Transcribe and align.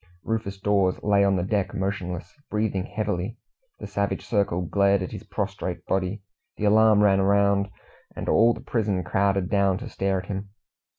Rufus 0.23 0.59
Dawes 0.59 0.99
lay 1.03 1.23
on 1.23 1.35
the 1.35 1.43
deck 1.43 1.75
motionless, 1.75 2.33
breathing 2.49 2.87
heavily. 2.87 3.37
The 3.77 3.85
savage 3.85 4.25
circle 4.25 4.63
glared 4.63 5.03
at 5.03 5.11
his 5.11 5.21
prostrate 5.23 5.85
body. 5.85 6.23
The 6.57 6.65
alarm 6.65 7.03
ran 7.03 7.21
round, 7.21 7.69
and 8.15 8.27
all 8.27 8.55
the 8.55 8.61
prison 8.61 9.03
crowded 9.03 9.47
down 9.47 9.77
to 9.77 9.87
stare 9.89 10.19
at 10.21 10.25
him. 10.25 10.49